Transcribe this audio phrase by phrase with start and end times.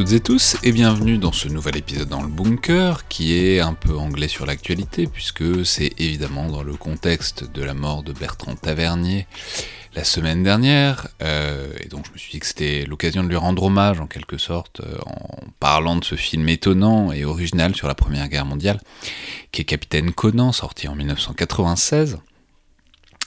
[0.00, 3.74] Toutes et tous et bienvenue dans ce nouvel épisode dans le bunker qui est un
[3.74, 8.54] peu anglais sur l'actualité puisque c'est évidemment dans le contexte de la mort de Bertrand
[8.54, 9.26] Tavernier
[9.94, 13.36] la semaine dernière euh, et donc je me suis dit que c'était l'occasion de lui
[13.36, 17.86] rendre hommage en quelque sorte euh, en parlant de ce film étonnant et original sur
[17.86, 18.80] la Première Guerre mondiale
[19.52, 22.20] qui est Capitaine Conan sorti en 1996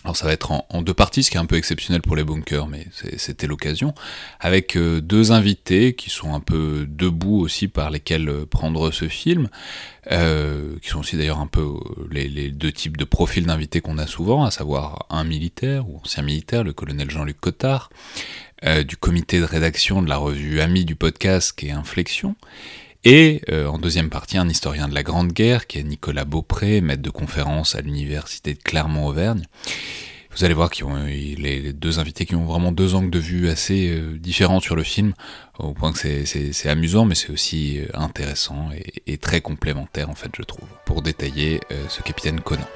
[0.03, 2.25] alors ça va être en, deux parties, ce qui est un peu exceptionnel pour les
[2.25, 3.93] bunkers, mais c'était l'occasion,
[4.41, 9.07] avec euh, deux invités qui sont un peu debout aussi par lesquels euh, prendre ce
[9.07, 9.47] film,
[10.11, 11.65] euh, qui sont aussi d'ailleurs un peu
[12.11, 16.23] les, deux types de profils d'invités qu'on a souvent, à savoir un militaire ou ancien
[16.23, 17.89] militaire, le colonel Jean-Luc Cotard,
[18.87, 22.37] du comité de rédaction de la revue Ami du podcast qui est Inflexion,
[23.03, 26.81] et euh, en deuxième partie, un historien de la Grande Guerre, qui est Nicolas Beaupré,
[26.81, 29.43] maître de conférence à l'université de Clermont-Auvergne.
[30.35, 33.49] Vous allez voir qu'ils ont les deux invités qui ont vraiment deux angles de vue
[33.49, 35.13] assez euh, différents sur le film,
[35.59, 38.69] au point que c'est amusant, mais c'est aussi euh, intéressant
[39.05, 42.67] et, très complémentaire en fait, je trouve, pour détailler ce capitaine Conan.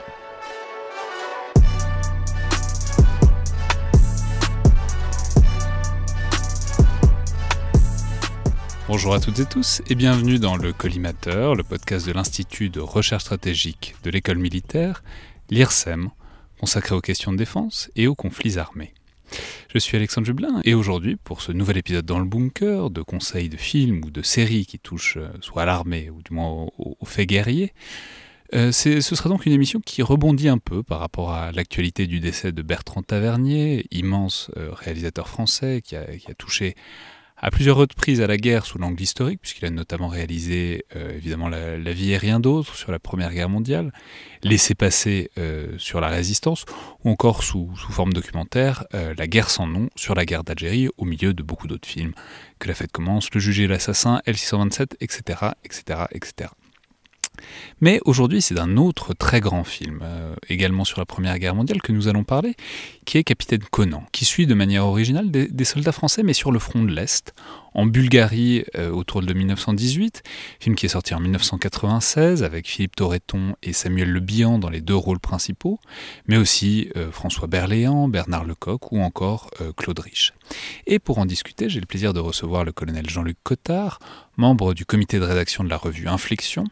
[8.87, 12.79] Bonjour à toutes et tous et bienvenue dans le Collimateur, le podcast de l'Institut de
[12.79, 15.03] recherche stratégique de l'école militaire,
[15.49, 16.09] l'IRSEM,
[16.57, 18.93] consacré aux questions de défense et aux conflits armés.
[19.73, 23.49] Je suis Alexandre Jublin et aujourd'hui, pour ce nouvel épisode dans le bunker, de conseils
[23.49, 26.97] de films ou de séries qui touchent euh, soit à l'armée ou du moins aux,
[27.03, 27.73] faits guerriers,
[28.55, 32.21] euh, ce sera donc une émission qui rebondit un peu par rapport à l'actualité du
[32.21, 36.77] décès de Bertrand Tavernier, immense euh, réalisateur français qui a, qui a touché
[37.39, 41.47] à plusieurs reprises à la guerre sous l'angle historique, puisqu'il a notamment réalisé euh, évidemment
[41.47, 43.93] la, vie et rien d'autre sur la Première Guerre mondiale,
[44.43, 46.65] laissé passer euh, sur la résistance,
[47.03, 50.89] ou encore sous, sous forme documentaire, euh, La guerre sans nom sur la guerre d'Algérie,
[50.97, 52.13] au milieu de beaucoup d'autres films,
[52.59, 56.49] Que la fête commence, Le juge et l'assassin, L627, etc., etc., etc.
[57.81, 61.81] Mais aujourd'hui, c'est d'un autre très grand film, euh, également sur la Première Guerre mondiale,
[61.81, 62.55] que nous allons parler,
[63.05, 66.59] qui est Capitaine Conan, qui suit de manière originale des soldats français, mais sur le
[66.59, 67.33] front de l'Est,
[67.73, 70.23] en Bulgarie euh, autour de 1918,
[70.59, 74.81] film qui est sorti en 1996 avec Philippe Torreton et Samuel Le Bihan dans les
[74.81, 75.79] deux rôles principaux,
[76.27, 80.33] mais aussi euh, François Berléand, Bernard Lecoq ou encore Claude Rich.
[80.85, 83.99] Et pour en discuter, j'ai le plaisir de recevoir le colonel Jean-Luc Cotard,
[84.37, 86.63] membre du comité de rédaction de la revue Inflexion.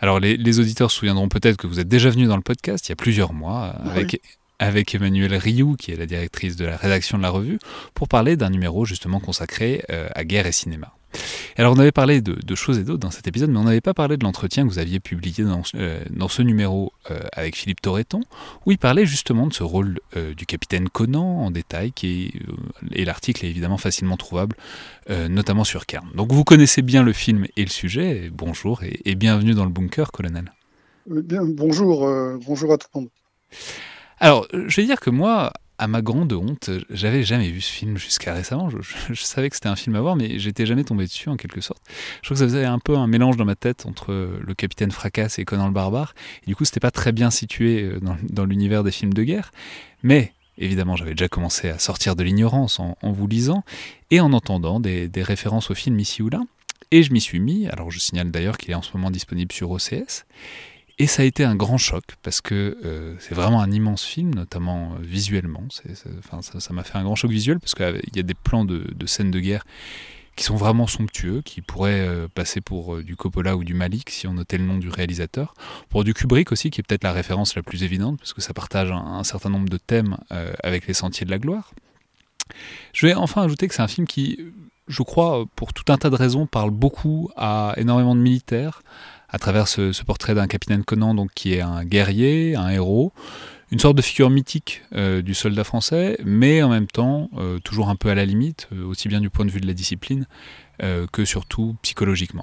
[0.00, 2.90] Alors les, auditeurs se souviendront peut-être que vous êtes déjà venu dans le podcast il
[2.90, 4.20] y a plusieurs mois avec
[4.58, 7.58] avec Emmanuel Rioux, qui est la directrice de la rédaction de la revue,
[7.94, 10.94] pour parler d'un numéro justement consacré euh, à guerre et cinéma.
[11.56, 13.94] Alors on avait parlé de, choses et d'autres dans cet épisode, mais on n'avait pas
[13.94, 17.80] parlé de l'entretien que vous aviez publié dans, euh, dans ce numéro euh, avec Philippe
[17.80, 18.20] Torreton,
[18.66, 20.00] où il parlait justement de ce rôle
[20.36, 22.32] du capitaine Conan en détail, qui
[22.92, 24.56] et l'article est évidemment facilement trouvable,
[25.08, 26.06] notamment sur Cairn.
[26.14, 29.70] Donc vous connaissez bien le film et le sujet, bonjour et, et, bienvenue dans le
[29.70, 30.52] bunker, colonel.
[31.06, 32.08] Bien, bonjour,
[32.46, 33.10] bonjour à tout le monde.
[34.18, 37.98] Alors, je vais dire que moi, à ma grande honte, j'avais jamais vu ce film
[37.98, 38.70] jusqu'à récemment.
[38.70, 41.60] Je, savais que c'était un film à voir, mais j'étais jamais tombé dessus en quelque
[41.60, 41.82] sorte.
[42.20, 44.92] Je trouve que ça faisait un peu un mélange dans ma tête entre le Capitaine
[44.92, 46.14] Fracasse et Conan le Barbare.
[46.46, 48.00] Du coup, c'était pas très bien situé euh,
[48.30, 49.50] dans, l'univers des films de guerre.
[50.04, 53.64] Mais évidemment, j'avais déjà commencé à sortir de l'ignorance en, vous lisant
[54.12, 56.42] et en entendant des références au film ici ou là.
[56.92, 57.66] Et je m'y suis mis.
[57.68, 60.26] Alors, je signale d'ailleurs qu'il est en ce moment disponible sur OCS.
[61.02, 64.36] Et ça a été un grand choc parce que euh, c'est vraiment un immense film,
[64.36, 65.64] notamment euh, visuellement.
[65.68, 69.32] ça m'a fait un grand choc visuel parce qu'il y a des plans de, scènes
[69.32, 69.64] de guerre
[70.36, 74.28] qui sont vraiment somptueux, qui pourraient euh, passer pour du Coppola ou du Malik si
[74.28, 75.54] on notait le nom du réalisateur.
[75.88, 78.54] Pour du Kubrick aussi, qui est peut-être la référence la plus évidente parce que ça
[78.54, 80.18] partage un, certain nombre de thèmes
[80.62, 81.72] avec les Sentiers de la Gloire.
[82.92, 84.38] Je vais enfin ajouter que c'est un film qui,
[84.86, 88.82] je crois, pour tout un tas de raisons, parle beaucoup à énormément de militaires,
[89.32, 93.12] à travers ce, portrait d'un capitaine Conan, donc qui est un guerrier, un héros,
[93.70, 97.88] une sorte de figure mythique euh, du soldat français, mais en même temps euh, toujours
[97.88, 100.26] un peu à la limite, euh, aussi bien du point de vue de la discipline
[101.12, 102.42] que surtout psychologiquement.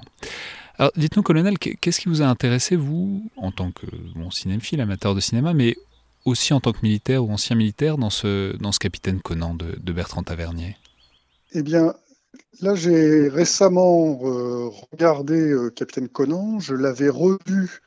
[0.78, 3.84] Alors dites-nous, colonel, qu'est-ce qui vous a intéressé, vous, en tant que
[4.30, 5.76] cinéphile, amateur de cinéma, mais
[6.24, 9.78] aussi en tant que militaire ou ancien militaire, dans ce, dans ce capitaine Conan de,
[9.78, 10.78] de Bertrand Tavernier?
[11.52, 11.92] Eh bien,
[12.60, 16.58] Là, j'ai récemment euh, regardé euh, Capitaine Conan.
[16.58, 17.80] Je l'avais revu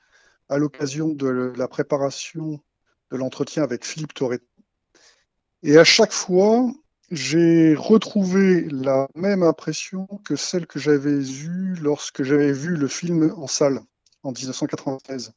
[0.50, 2.60] à l'occasion de la préparation
[3.12, 4.46] de l'entretien avec Philippe Toretto.
[5.62, 6.72] Et à chaque fois,
[7.12, 13.32] j'ai retrouvé la même impression que celle que j'avais eue lorsque j'avais vu le film
[13.38, 13.80] en salle
[14.24, 15.34] en 1993.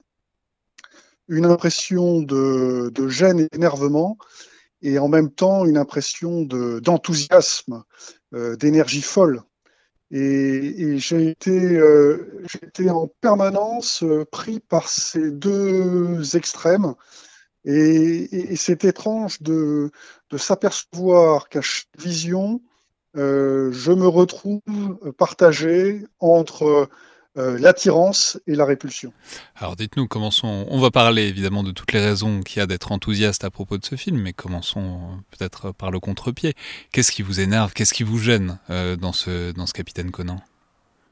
[1.29, 4.17] Une impression de, de gêne et d'énervement
[4.83, 7.85] et en même temps une impression d'enthousiasme,
[8.35, 9.43] euh, d'énergie folle.
[10.13, 12.47] Et, j'ai été, euh,
[12.89, 16.95] en permanence euh, pris par ces deux extrêmes.
[17.65, 19.91] Et, c'est étrange de,
[20.31, 22.63] de s'apercevoir qu'à chaque vision,
[23.17, 24.61] euh, je me retrouve
[25.19, 26.89] partagé entre
[27.39, 29.13] euh, l'attirance et la répulsion.
[29.57, 30.67] Alors dites-nous, commençons.
[30.71, 33.77] On va parler évidemment de toutes les raisons qu'il y a d'être enthousiaste à propos
[33.77, 36.55] de ce film, mais commençons euh, peut-être par le contre-pied.
[36.93, 37.75] Qu'est-ce qui vous énerve?
[37.75, 40.41] Qu'est-ce qui vous gêne euh, dans, ce, dans ce Capitaine Conan?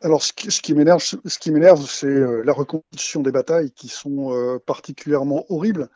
[0.00, 5.46] Alors, ce qui, m'énerve, ce qui m'énerve, c'est la reconstitution des batailles qui sont particulièrement
[5.48, 5.88] horribles.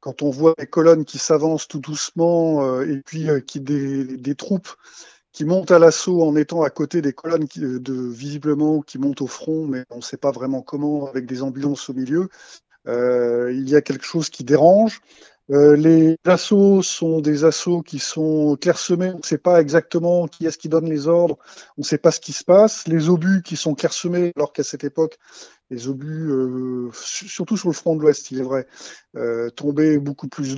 [0.00, 4.70] Quand on voit les colonnes qui s'avancent tout doucement et puis qui des, des troupes
[5.32, 9.22] qui montent à l'assaut en étant à côté des colonnes qui, de, visiblement qui montent
[9.22, 12.28] au front, mais on ne sait pas vraiment comment, avec des ambulances au milieu.
[12.88, 15.00] Euh, il y a quelque chose qui dérange.
[15.50, 20.46] Euh, les assauts sont des assauts qui sont clairsemés, on ne sait pas exactement qui
[20.46, 21.38] est-ce qui donne les ordres,
[21.76, 22.86] on ne sait pas ce qui se passe.
[22.86, 25.18] Les obus qui sont clairsemés, alors qu'à cette époque,
[25.70, 28.66] les obus, euh, surtout sur le front de l'Ouest, il est vrai,
[29.16, 30.54] euh, tombaient beaucoup plus.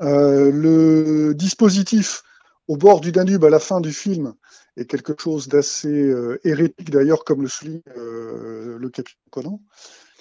[0.00, 2.22] Euh, le dispositif
[2.68, 4.34] au bord du Danube à la fin du film
[4.76, 9.60] est quelque chose d'assez euh, hérétique d'ailleurs, comme le souligne euh, le capitaine Conan.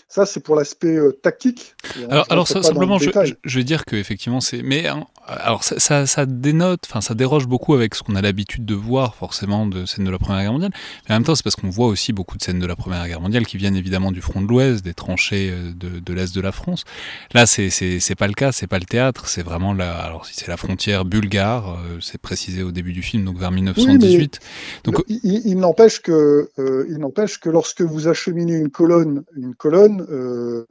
[0.08, 1.76] Ça, c'est pour l'aspect euh, tactique.
[2.10, 3.10] Alors, alors simplement, je,
[3.44, 4.62] je, vais dire que effectivement, c'est.
[4.62, 8.22] Mais hein, alors, ça, ça, ça dénote, enfin, ça déroge beaucoup avec ce qu'on a
[8.22, 10.74] l'habitude de voir, forcément, de scènes de la Première Guerre mondiale.
[11.08, 13.08] Mais en même temps, c'est parce qu'on voit aussi beaucoup de scènes de la Première
[13.08, 16.36] Guerre mondiale qui viennent évidemment du front de l'Ouest, des tranchées euh, de, de l'Est
[16.36, 16.84] de la France.
[17.34, 19.94] Là, c'est pas le cas, c'est pas le théâtre, c'est vraiment la.
[19.94, 23.52] Alors, si c'est la frontière bulgare, euh, c'est précisé au début du film, donc vers
[23.52, 24.40] 1918.
[24.84, 29.56] donc, il, il n'empêche que, euh, il n'empêche que lorsque vous acheminez une colonne, une
[29.56, 30.66] colonne, euh,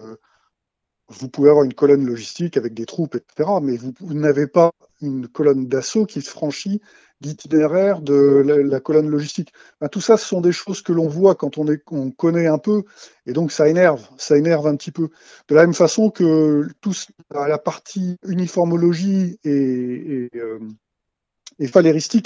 [1.08, 5.28] vous pouvez avoir une colonne logistique avec des troupes, etc., mais vous, n'avez pas une
[5.28, 6.80] colonne d'assaut qui franchit
[7.20, 9.52] l'itinéraire de la, colonne logistique.
[9.92, 12.82] tout ça, ce sont des choses que l'on voit quand on, connaît un peu,
[13.26, 15.08] et donc ça énerve, ça énerve un petit peu.
[15.48, 16.94] De la même façon que tout,
[17.30, 20.58] la partie uniformologie et, et, euh,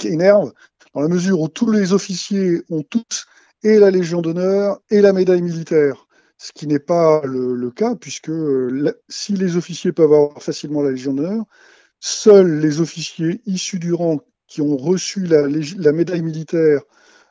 [0.05, 0.53] énerve,
[0.95, 3.27] dans la mesure où tous les officiers ont tous
[3.63, 6.06] et la Légion d'honneur et la médaille militaire
[6.37, 8.31] ce qui n'est pas le, cas, puisque
[9.09, 11.45] si les officiers peuvent avoir facilement la Légion d'honneur,
[11.99, 16.81] seuls les officiers issus du rang qui ont reçu la médaille militaire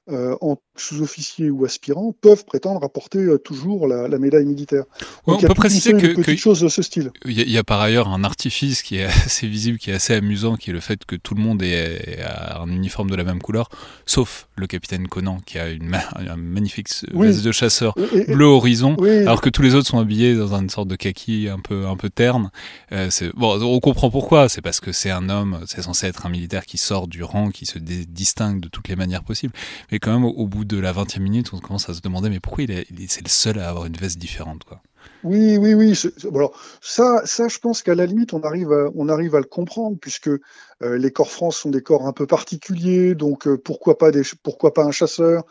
[0.08, 4.84] euh, en sous-officiers ou aspirants peuvent prétendre apporter euh, toujours la, médaille militaire.
[5.26, 7.10] on peut préciser que, que chose de ce style.
[7.24, 10.56] Il y, a par ailleurs un artifice qui est assez visible, qui est assez amusant,
[10.56, 13.68] qui est le fait que tout le monde ait, un uniforme de la même couleur,
[14.04, 17.94] sauf le capitaine Conan qui a une un magnifique veste de chasseur
[18.28, 21.58] bleu horizon, alors que tous les autres sont habillés dans une sorte de kaki un
[21.58, 22.50] peu un peu terne.
[22.92, 24.48] Euh, bon, on comprend pourquoi.
[24.48, 27.50] C'est parce que c'est un homme, c'est censé être un militaire qui sort du rang,
[27.50, 29.52] qui se distingue de toutes les manières possibles.
[29.90, 32.28] Mais et quand même, au, bout de la 20e minute, on commence à se demander,
[32.28, 34.82] mais pourquoi il est, c'est le seul à avoir une veste différente, quoi.
[35.24, 35.98] Oui, oui, oui.
[36.34, 36.52] alors,
[36.82, 39.96] ça, ça, je pense qu'à la limite, on arrive à, on arrive à le comprendre,
[39.98, 40.40] puisque euh,
[40.80, 44.74] les corps France sont des corps un peu particuliers, donc euh, pourquoi, pas des, pourquoi
[44.74, 45.44] pas un chasseur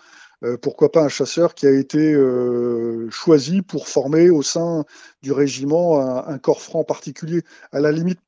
[0.44, 2.14] euh, pourquoi pas un chasseur qui a été
[3.10, 4.84] choisi pour former au sein
[5.24, 7.42] du régiment un, corps franc particulier?
[7.72, 8.20] À la limite,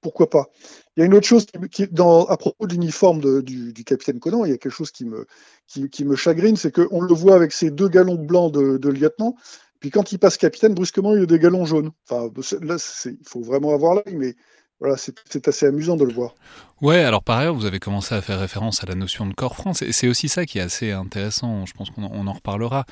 [0.00, 0.50] pourquoi pas
[0.96, 4.54] Il y a une autre chose à propos de l'uniforme du, capitaine Conan, il y
[4.54, 8.52] a quelque chose qui me, chagrine, c'est qu'on le voit avec ses deux galons blancs
[8.52, 9.34] de, lieutenant,
[9.80, 11.92] puis quand il passe capitaine, brusquement, il a des galons jaunes.
[12.08, 12.30] Enfin,
[12.62, 14.34] là, il faut vraiment avoir l'œil, mais
[14.80, 16.34] voilà, c'est assez amusant de le voir.
[16.80, 19.56] Ouais, alors par ailleurs, vous avez commencé à faire référence à la notion de corps
[19.56, 19.72] franc.
[19.72, 21.66] C'est aussi ça qui est assez intéressant.
[21.66, 22.86] Je pense qu'on en reparlera.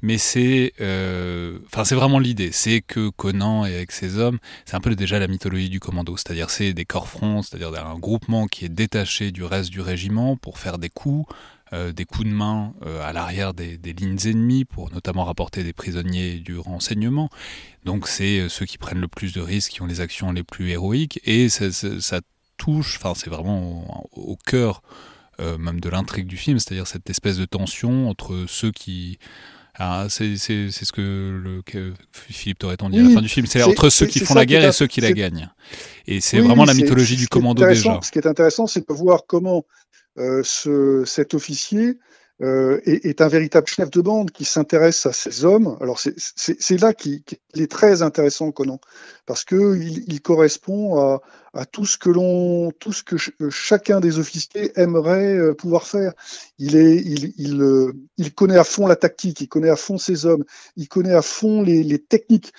[0.00, 2.52] Mais c'est, euh, vraiment l'idée.
[2.52, 6.16] C'est que Conan et avec ses hommes, c'est un peu déjà la mythologie du commando.
[6.16, 10.36] C'est-à-dire, c'est des corps francs, c'est-à-dire un groupement qui est détaché du reste du régiment
[10.36, 11.26] pour faire des coups,
[11.72, 16.38] des coups de main euh, à l'arrière des, lignes ennemies pour notamment rapporter des prisonniers
[16.38, 17.30] du renseignement.
[17.84, 20.42] Donc c'est euh, ceux qui prennent le plus de risques, qui ont les actions les
[20.42, 22.20] plus héroïques, et ça,
[22.58, 24.82] touche, enfin c'est vraiment au, cœur
[25.58, 29.18] même de l'intrigue du film, c'est-à-dire cette espèce de tension entre ceux qui...
[29.76, 31.62] Ah, c'est ce que, le,
[32.12, 34.64] Philippe Torreton dit à la fin du film, c'est entre ceux qui font la guerre
[34.64, 35.50] et ceux qui la gagnent.
[36.06, 37.98] Et c'est vraiment la mythologie du commando déjà.
[38.02, 39.62] Ce qui est intéressant, c'est de voir comment euh,
[40.16, 41.98] ce, cet officier
[42.42, 45.76] euh, est, est, un véritable chef de bande qui s'intéresse à ces hommes.
[45.80, 47.22] Alors c'est là qu'il
[47.54, 48.80] est très intéressant Conan,
[49.26, 51.20] parce que il, il correspond à,
[51.54, 53.16] à tout ce que l'on, tout ce que
[53.50, 56.12] chacun des officiers aimerait pouvoir faire.
[56.58, 60.24] Il est, il, il, il, connaît à fond la tactique, il connaît à fond ses
[60.24, 60.44] hommes,
[60.76, 62.52] il connaît à fond les, techniques.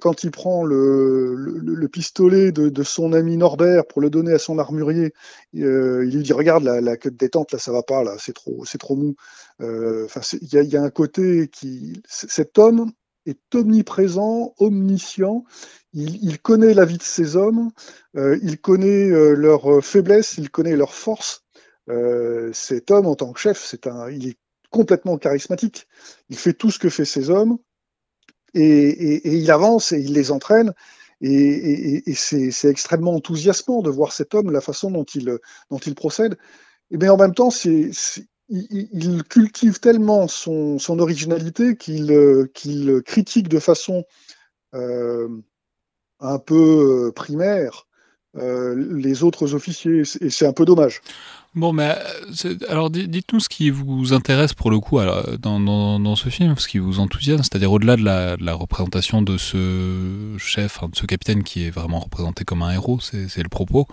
[0.00, 4.32] Quand il prend le, le, le pistolet de, de, son ami Norbert pour le donner
[4.32, 5.12] à son armurier,
[5.52, 8.34] il lui dit regarde la, la queue de détente là, ça va pas là, c'est
[8.34, 9.14] trop, c'est trop mou.
[9.60, 12.92] Enfin, il y a, y a un côté qui, cet homme
[13.26, 15.44] est omniprésent, omniscient.
[15.92, 17.70] Il, connaît la vie de ses hommes,
[18.16, 21.44] euh, il connaît euh, leurs faiblesses, il connaît leurs forces.
[21.88, 23.76] Euh, cet homme, en tant que chef,
[24.10, 24.38] il est
[24.70, 25.86] complètement charismatique.
[26.30, 27.58] Il fait tout ce que fait ses hommes
[28.54, 30.74] et, il avance et il les entraîne.
[31.20, 35.38] Et, c'est extrêmement enthousiasmant de voir cet homme, la façon dont il,
[35.70, 36.36] dont il procède.
[36.90, 37.92] Mais en même temps, c'est
[38.48, 44.04] il, cultive tellement son, originalité euh, qu'il critique de façon
[44.74, 45.28] euh,
[46.20, 47.86] un peu euh, primaire
[48.36, 51.02] les autres officiers, et c'est un peu dommage.
[51.54, 51.94] Bon, mais
[52.44, 54.98] euh, alors dites-nous ce qui vous intéresse pour le coup
[55.38, 60.36] dans, dans, ce film, ce qui vous enthousiasme, c'est-à-dire au-delà de la, représentation de ce
[60.36, 63.86] chef, de ce capitaine qui est vraiment représenté comme un héros, c'est le propos,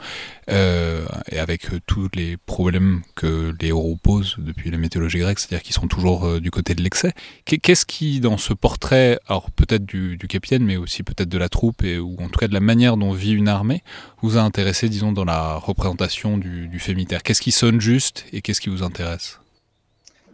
[0.49, 5.39] euh, et avec euh, tous les problèmes que les héros posent depuis la mythologie grecque,
[5.39, 7.13] c'est-à-dire qu'ils sont toujours euh, du côté de l'excès.
[7.45, 11.83] Qu'est-ce qui, dans ce portrait, alors peut-être du, capitaine, mais aussi peut-être de la troupe,
[11.83, 13.83] ou en tout cas de la manière dont vit une armée,
[14.23, 16.79] vous a intéressé, disons, dans la représentation du, du
[17.23, 19.37] Qu'est-ce qui sonne juste et qu'est-ce qui vous intéresse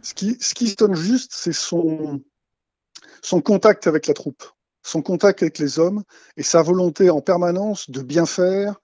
[0.02, 2.22] ce qui, sonne juste, c'est son,
[3.20, 4.42] son contact avec la troupe,
[4.82, 6.02] son contact avec les hommes
[6.36, 8.80] et sa volonté en permanence de bien faire,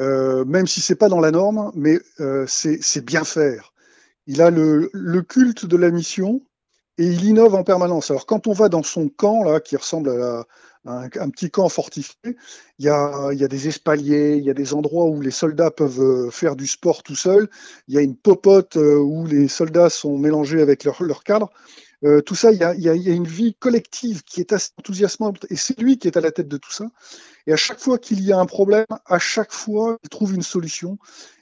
[0.00, 3.72] euh, même si c'est pas dans la norme, mais euh, c'est bien faire.
[4.26, 6.40] Il a le, le, culte de la mission
[6.98, 8.10] et il innove en permanence.
[8.10, 10.46] Alors quand on va dans son camp là, qui ressemble à la,
[10.86, 12.36] un, petit camp fortifié.
[12.78, 15.30] Il y, a, il y a des espaliers, il y a des endroits où les
[15.30, 17.48] soldats peuvent euh, faire du sport tout seuls.
[17.88, 21.50] Il y a une popote euh, où les soldats sont mélangés avec leur, leur cadre.
[22.04, 24.72] Euh, tout ça, il y, a, il y, a, une vie collective qui est assez
[24.78, 26.86] enthousiasmante et c'est lui qui est à la tête de tout ça.
[27.46, 30.42] Et à chaque fois qu'il y a un problème, à chaque fois, il trouve une
[30.42, 30.98] solution.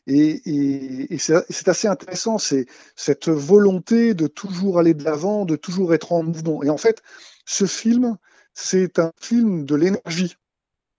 [0.06, 5.56] Et, et, et c'est assez intéressant, c'est cette volonté de toujours aller de l'avant, de
[5.56, 6.62] toujours être en mouvement.
[6.62, 7.02] Et en fait,
[7.44, 8.16] ce film,
[8.54, 10.36] c'est un film de l'énergie.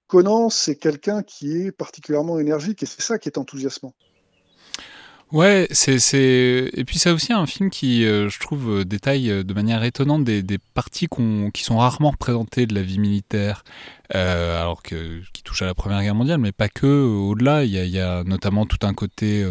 [0.07, 3.93] Conan, c'est quelqu'un qui est particulièrement énergique et c'est ça qui est enthousiasmant.
[5.33, 9.43] Ouais, c'est, et puis c'est aussi un film qui, euh, je trouve, euh, détaille euh,
[9.43, 10.43] de manière étonnante des,
[10.75, 11.07] parties
[11.51, 13.63] qui sont rarement représentées de la vie militaire,
[14.11, 16.85] alors que qui touche à la Première Guerre mondiale, mais pas que.
[16.85, 19.43] Au-delà, il y a, notamment tout un côté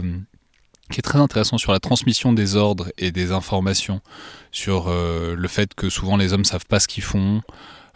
[0.91, 4.01] qui est très intéressant sur la transmission des ordres et des informations,
[4.53, 7.43] sur le fait que souvent les hommes savent pas ce qu'ils font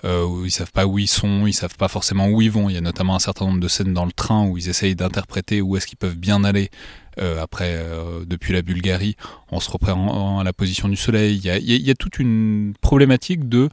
[0.05, 2.69] où ils savent pas où ils sont, ils savent pas forcément où ils vont.
[2.69, 4.95] Il y a notamment un certain nombre de scènes dans le train où ils essayent
[4.95, 6.71] d'interpréter où est-ce qu'ils peuvent bien aller.
[7.19, 9.17] Euh, après, euh, depuis la Bulgarie,
[9.51, 11.37] en se reprenant à la position du soleil.
[11.37, 13.71] Il y a, il y a toute une problématique de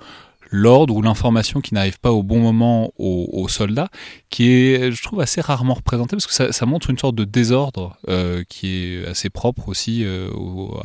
[0.54, 3.90] l'ordre ou l'information qui n'arrive pas au bon moment aux, soldats,
[4.30, 7.24] qui est, je trouve, assez rarement représenté parce que ça, ça montre une sorte de
[7.24, 10.78] désordre euh, qui est assez propre aussi euh, au,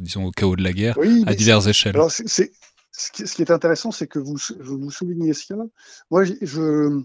[0.00, 1.94] disons, au chaos de la guerre à diverses échelles.
[1.94, 2.50] Alors c'est,
[2.96, 5.64] ce qui, est intéressant, c'est que vous, vous soulignez cela.
[6.10, 7.02] Moi, je, je,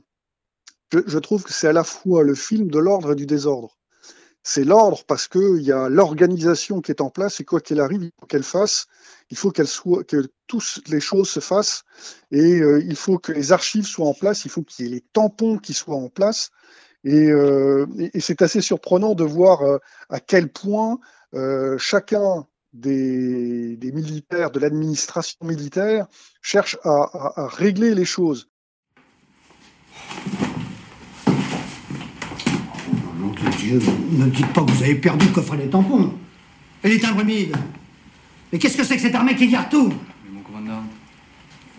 [1.05, 3.77] je trouve que c'est à la fois le film de l'ordre et du désordre.
[4.43, 8.03] C'est l'ordre parce qu'il y a l'organisation qui est en place et quoi qu'elle arrive,
[8.03, 8.87] il faut qu'elle fasse,
[9.29, 11.83] il faut qu'elle soit, que toutes les choses se fassent
[12.31, 14.93] et euh, il faut que les archives soient en place, il faut qu'il y ait
[14.93, 16.49] les tampons qui soient en place.
[17.03, 19.77] Et, euh, et, c'est assez surprenant de voir euh,
[20.09, 20.99] à quel point
[21.77, 26.07] chacun des, militaires, de l'administration militaire,
[26.41, 28.47] cherchent à, régler les choses.
[33.57, 33.79] Dieu,
[34.11, 36.13] ne dites pas que vous avez perdu le coffre des tampons.
[36.83, 37.55] Et les timbres humides.
[38.51, 39.93] Mais qu'est-ce que c'est que cette armée qui garde tout?
[40.25, 40.83] Mais mon commandant,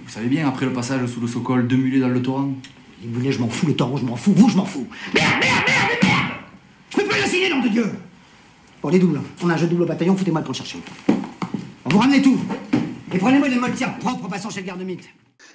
[0.04, 2.52] vous savez bien, après le passage sous le Sokol, deux mulets dans le torrent.
[3.02, 4.86] Les mulets, je m'en fous, le torrent, je m'en fous, vous, je m'en fous.
[5.12, 6.32] Merde, merde, merde, merde
[6.90, 7.86] Je peux plus le signer, nom de Dieu
[8.82, 9.20] Bon, les doubles.
[9.44, 10.78] On a un jeu double au bataillon, foutez-moi le camp chercher.
[11.84, 12.36] On vous ramenez tout.
[13.14, 15.04] Et prenez-moi des tir propres passant chez le garde-mythe.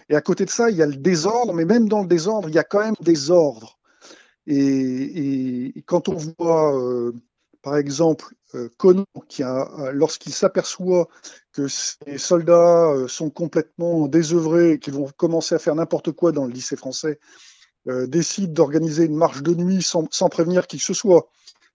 [0.07, 2.47] Et à côté de ça, il y a le désordre, mais même dans le désordre,
[2.47, 3.79] il y a quand même des ordres.
[4.45, 7.11] Et, quand on voit, euh,
[7.61, 11.09] par exemple, euh, Conan, qui a, lorsqu'il s'aperçoit
[11.51, 16.31] que ses soldats euh, sont complètement désœuvrés et qu'ils vont commencer à faire n'importe quoi
[16.31, 17.19] dans le lycée français,
[18.07, 21.29] décide d'organiser une marche de nuit sans, sans prévenir qui que ce soit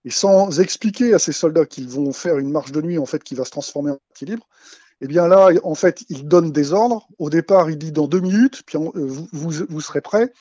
[0.05, 3.23] et sans expliquer à ces soldats qu'ils vont faire une marche de nuit en fait
[3.23, 4.47] qui va se transformer en équilibre,
[5.01, 7.07] eh bien là, en fait, il donne des ordres.
[7.19, 10.31] Au départ, il dit dans deux minutes, puis euh, vous, vous, serez prêts.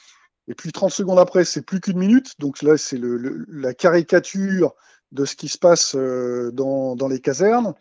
[0.47, 2.35] Et puis 30 secondes après, c'est plus qu'une minute.
[2.39, 4.75] Donc là, c'est la caricature
[5.11, 7.75] de ce qui se passe euh, dans, dans, les casernes.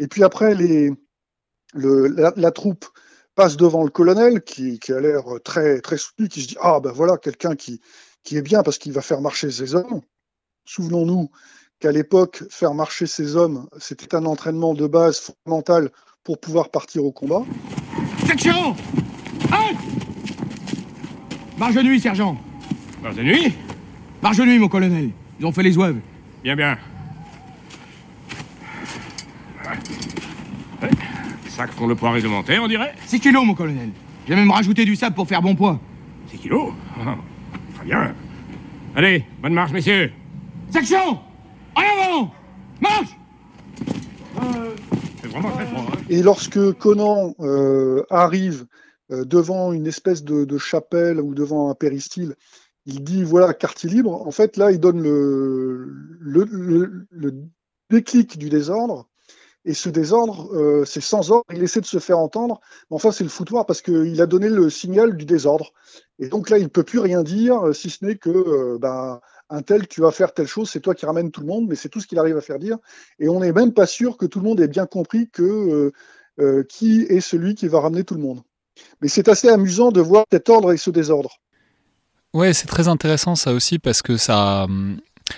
[0.00, 0.56] Et puis après,
[1.74, 2.86] la, troupe
[3.36, 6.80] passe devant le colonel qui, qui a l'air très, très soutenu, qui se dit Ah
[6.80, 7.80] ben voilà, quelqu'un qui,
[8.24, 10.00] qui est bien parce qu'il va faire marcher ses hommes.
[10.64, 11.30] Souvenons-nous
[11.80, 15.90] qu'à l'époque, faire marcher ses hommes, c'était un entraînement de base fondamental
[16.22, 17.42] pour pouvoir partir au combat.
[18.26, 18.74] Section
[19.52, 19.76] Halt
[21.58, 22.38] Marche de nuit, sergent
[23.02, 23.52] Marche de nuit?
[24.22, 25.10] Marche de nuit, mon colonel.
[25.38, 25.98] Ils ont fait les ouaves.
[26.42, 26.78] Bien, bien.
[31.48, 33.90] Sac font le poids réglementé, on dirait 6 kilos, mon colonel.
[34.26, 35.78] J'ai même rajouté du sable pour faire bon poids.
[36.30, 36.72] 6 kilos?
[36.98, 37.16] Ah,
[37.76, 38.14] Très bien.
[38.96, 40.12] Allez, bonne marche, messieurs.
[40.74, 41.20] Section
[41.76, 42.34] En avant
[42.80, 43.16] Marche
[46.10, 48.66] et lorsque Conan euh, arrive
[49.12, 52.34] euh, devant une espèce de, chapelle ou devant un péristyle,
[52.86, 54.26] il dit voilà, quartier libre.
[54.26, 57.34] En fait, là, il donne le, le,
[57.88, 59.08] déclic du désordre.
[59.64, 61.46] Et ce désordre, euh, c'est sans ordre.
[61.52, 62.60] Il essaie de se faire entendre.
[62.90, 65.72] Mais enfin, c'est le foutoir parce qu'il a donné le signal du désordre.
[66.18, 69.20] Et donc là, il ne peut plus rien dire, si ce n'est que bah,
[69.50, 71.76] un tel, tu vas faire telle chose, c'est toi qui ramènes tout le monde, mais
[71.76, 72.78] c'est tout ce qu'il arrive à faire dire.
[73.18, 75.92] Et on n'est même pas sûr que tout le monde ait bien compris que euh,
[76.40, 78.40] euh, qui est celui qui va ramener tout le monde.
[79.00, 81.38] Mais c'est assez amusant de voir cet ordre et ce désordre.
[82.32, 84.66] Ouais, c'est très intéressant ça aussi parce que ça.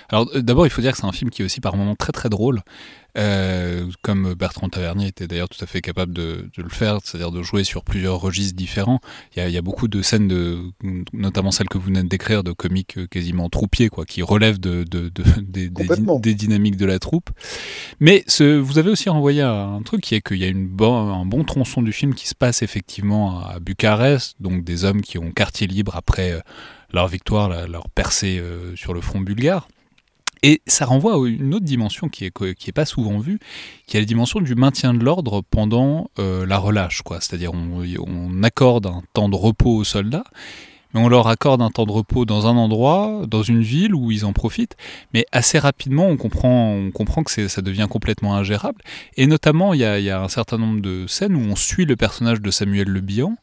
[0.08, 2.12] Alors d'abord, il faut dire que c'est un film qui est aussi par moments très
[2.12, 2.62] très drôle.
[3.16, 7.42] Euh, comme Bertrand Tavernier était d'ailleurs tout à fait capable de, le faire, c'est-à-dire de
[7.42, 9.00] jouer sur plusieurs registres différents.
[9.36, 10.60] Il y a, beaucoup de scènes, de,
[11.14, 14.84] notamment celles que vous venez de décrire, de comiques quasiment troupiers, quoi, qui relèvent de,
[15.40, 17.30] des, dynamiques de la troupe.
[18.00, 21.24] Mais ce, vous avez aussi renvoyé un truc qui est qu'il y a une un
[21.24, 25.30] bon tronçon du film qui se passe effectivement à Bucarest, donc des hommes qui ont
[25.30, 26.40] quartier libre après euh,
[26.92, 29.68] leur victoire, leur percée euh, sur le front bulgare.
[30.42, 33.38] Et ça renvoie à une autre dimension qui est, qui est pas souvent vue,
[33.86, 37.02] qui est la dimension du maintien de l'ordre pendant euh, la relâche.
[37.20, 40.24] C'est-à-dire on, on accorde un temps de repos aux soldats,
[40.92, 44.10] mais on leur accorde un temps de repos dans un endroit, dans une ville où
[44.10, 44.76] ils en profitent,
[45.12, 48.80] mais assez rapidement on comprend, on comprend que ça devient complètement ingérable.
[49.16, 51.56] Et notamment, il y, a, il y, a, un certain nombre de scènes où on
[51.56, 53.36] suit le personnage de Samuel Le Bihan,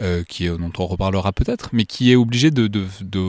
[0.00, 2.68] euh, qui dont on reparlera peut-être, mais qui est obligé de,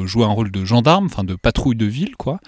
[0.06, 2.40] jouer un rôle de gendarme, enfin de patrouille de ville, quoi,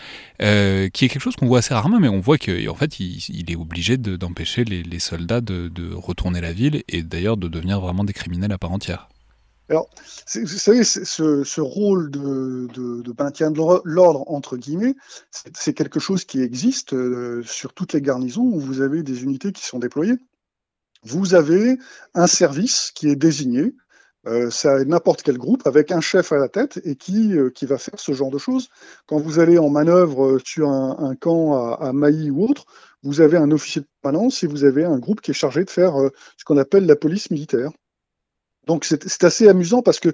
[0.41, 3.51] euh, qui est quelque chose qu'on voit assez rarement, mais on voit qu'en fait, il,
[3.51, 8.13] est obligé d'empêcher les, soldats de, retourner la ville et d'ailleurs de devenir vraiment des
[8.13, 9.09] criminels à part entière.
[9.69, 9.89] Alors,
[10.33, 14.95] vous savez, ce, rôle de, de, maintien de l'ordre, entre guillemets,
[15.53, 19.51] c'est quelque chose qui existe euh, sur toutes les garnisons où vous avez des unités
[19.51, 20.17] qui sont déployées.
[21.03, 21.77] Vous avez
[22.13, 23.75] un service qui est désigné,
[24.27, 27.65] euh, c'est n'importe quel groupe avec un chef à la tête et qui, euh, qui
[27.65, 28.67] va faire ce genre de choses.
[29.05, 32.65] Quand vous allez en manœuvre euh, sur un, camp à, à, Maï ou autre,
[33.03, 35.69] vous avez un officier de permanence et vous avez un groupe qui est chargé de
[35.69, 35.93] faire
[36.37, 37.69] ce qu'on appelle la police militaire.
[38.65, 40.09] Donc c'est assez amusant parce que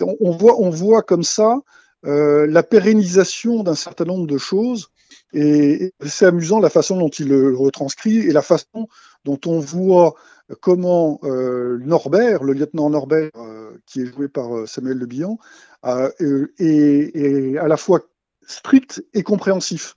[0.00, 1.58] on voit, on voit comme ça
[2.04, 4.90] la pérennisation d'un certain nombre de choses
[5.32, 8.88] et, c'est amusant la façon dont il le retranscrit et la façon
[9.24, 10.14] dont on voit
[10.60, 15.38] comment euh, Norbert, le lieutenant Norbert, euh, qui est joué par euh, Samuel Le Bihan,
[15.84, 18.00] est, à la fois
[18.46, 19.96] strict et compréhensif.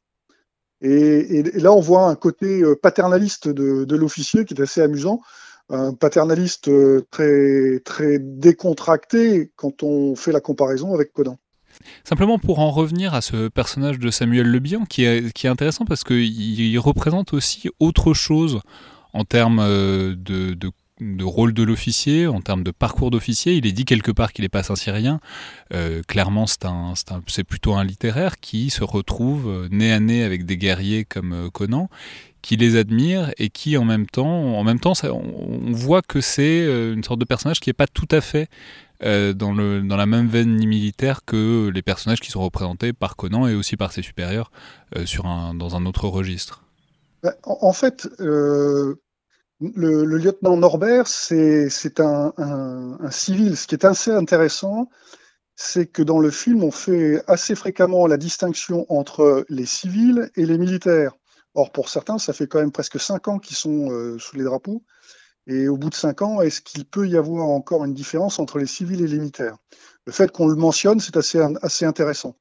[0.81, 5.19] Et, là, on voit un côté paternaliste de, l'officier qui est assez amusant,
[5.69, 6.69] un paternaliste
[7.11, 11.37] très, très décontracté quand on fait la comparaison avec Conan.
[12.03, 15.49] Simplement pour en revenir à ce personnage de Samuel Le Bihan, qui est, qui est
[15.49, 18.61] intéressant parce qu'il représente aussi autre chose
[19.13, 23.53] en termes euh, de, rôle de l'officier, en termes de parcours d'officier.
[23.53, 25.19] Il est dit quelque part qu'il n'est pas un Syrien.
[25.73, 30.57] Euh, clairement, c'est plutôt un littéraire qui se retrouve euh, nez à nez avec des
[30.57, 31.89] guerriers comme Conan,
[32.41, 37.25] qui les admire et qui en même temps, on, voit que c'est une sorte de
[37.25, 38.49] personnage qui n'est pas tout à fait
[39.01, 43.77] dans, la même veine militaire que les personnages qui sont représentés par Conan et aussi
[43.77, 44.51] par ses supérieurs
[44.93, 46.63] dans un autre registre.
[47.21, 48.95] Bah, en fait, euh,
[49.59, 53.57] le, lieutenant Norbert, c'est un, civil.
[53.57, 54.89] Ce qui est assez intéressant,
[55.55, 60.45] c'est que dans le film, on fait assez fréquemment la distinction entre les civils et
[60.45, 61.13] les militaires.
[61.55, 64.43] Or, pour certains, ça fait quand même presque cinq ans qu'ils sont euh, sous les
[64.43, 64.83] drapeaux.
[65.47, 68.59] Et au bout de cinq ans, est-ce qu'il peut y avoir encore une différence entre
[68.59, 69.57] les civils et les militaires?
[70.05, 72.35] Le fait qu'on le mentionne, c'est assez intéressant.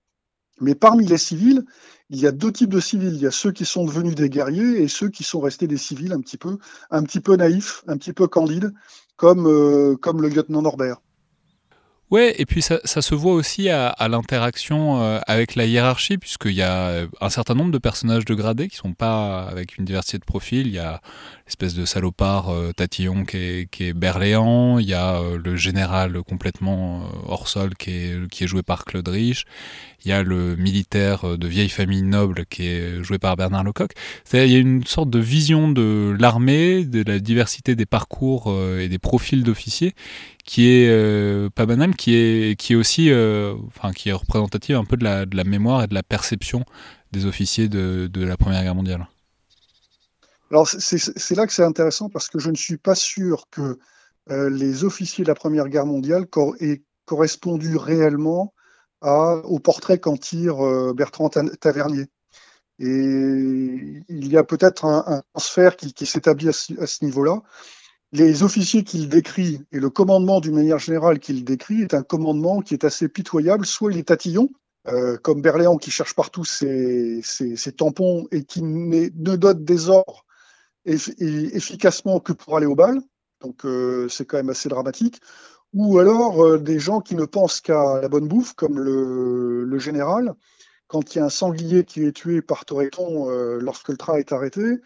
[0.60, 1.64] Mais parmi les civils,
[2.10, 3.14] il y a deux types de civils.
[3.14, 5.76] Il y a ceux qui sont devenus des guerriers et ceux qui sont restés des
[5.76, 6.58] civils un petit peu,
[6.90, 8.72] un petit peu naïfs, un petit peu candides,
[9.16, 11.00] comme, euh, comme le lieutenant Norbert.
[12.10, 16.16] Ouais, et puis ça, ça se voit aussi à, à l'interaction euh, avec la hiérarchie,
[16.16, 19.76] puisqu'il y a euh, un certain nombre de personnages de gradés qui sont pas avec
[19.76, 20.66] une diversité de profils.
[20.66, 21.02] Il y a
[21.48, 26.22] l'espèce de salopard euh, Tatillon qui est, qui est il y a euh, le général
[26.22, 29.46] complètement euh, hors sol qui est, qui est joué par Claude Rich,
[30.04, 33.92] il y a le militaire de vieille famille noble qui est joué par Bernard Lecoq.
[34.32, 38.88] Il y a une sorte de vision de l'armée, de la diversité des parcours et
[38.88, 39.94] des profils d'officiers
[40.48, 44.76] qui est euh, pas banal, qui est, qui est aussi, euh, enfin, qui est représentative
[44.76, 46.64] un peu de la, mémoire et de la perception
[47.12, 49.06] des officiers de, la Première Guerre mondiale.
[50.50, 53.78] Alors c'est- là que c'est intéressant parce que je ne suis pas sûr que
[54.30, 56.24] euh, les officiers de la Première Guerre mondiale
[56.60, 58.54] aient correspondu réellement
[59.02, 60.56] au portrait qu'en tire
[60.94, 62.06] Bertrand Ta- Tavernier.
[62.78, 67.42] Et il y a peut-être un, transfert qui, s'établit à ce niveau-là.
[68.12, 72.60] Les officiers qu'il décrit et le commandement d'une manière générale qu'il décrit est un commandement
[72.62, 73.66] qui est assez pitoyable.
[73.66, 74.48] Soit il est tatillon,
[74.88, 77.22] euh, comme Berléand qui cherche partout ses,
[77.76, 80.24] tampons et qui ne donne des ordres
[80.86, 83.00] efficacement que pour aller au bal.
[83.40, 85.20] Donc euh, c'est quand même assez dramatique.
[85.74, 89.78] Ou alors euh, des gens qui ne pensent qu'à la bonne bouffe, comme le, le
[89.78, 90.34] général,
[90.86, 94.16] quand il y a un sanglier qui est tué par Toreton euh, lorsque le train
[94.16, 94.80] est arrêté,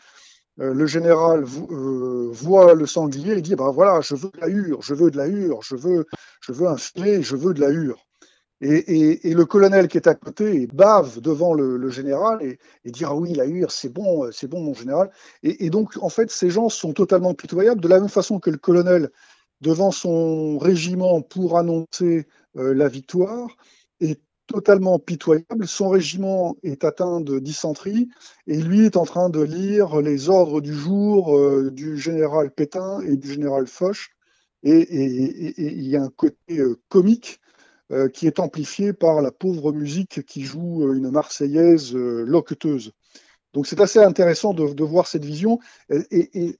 [0.61, 4.49] euh, le général euh, voit le sanglier et dit ben voilà, je veux de la
[4.49, 6.07] hure, je veux de la hure, je veux,
[6.43, 8.07] je veux un filet, je veux de la hure.
[8.65, 13.15] Et, le colonel qui est à côté bave devant le, général et, et dit ah
[13.15, 15.11] oui la hure c'est bon, euh, c'est bon mon général.
[15.43, 18.59] Et, donc en fait ces gens sont totalement pitoyables de la même façon que le
[18.59, 19.11] colonel
[19.63, 23.49] devant son régiment pour annoncer la victoire
[24.53, 25.67] totalement pitoyable.
[25.67, 28.09] Son régiment est atteint de dysenterie
[28.47, 33.01] et lui est en train de lire les ordres du jour euh, du général Pétain
[33.01, 34.11] et du général Foch.
[34.63, 37.41] Et il y a un côté euh, comique
[37.91, 42.93] euh, qui est amplifié par la pauvre musique qui joue une Marseillaise loqueteuse.
[43.53, 45.59] Donc c'est assez intéressant de, voir cette vision
[45.91, 46.59] et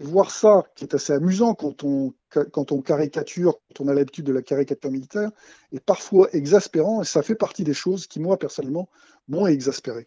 [0.00, 4.24] voir ça, qui est assez amusant quand on, quand on caricature, quand on a l'habitude
[4.24, 5.30] de la caricature militaire,
[5.72, 8.88] est parfois exaspérant et ça fait partie des choses qui, moi, personnellement,
[9.28, 10.06] m'ont exaspéré.